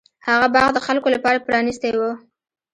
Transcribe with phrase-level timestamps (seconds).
[0.27, 2.01] هغه باغ د خلکو لپاره پرانیستی و.